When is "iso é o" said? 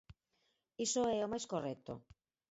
0.85-1.31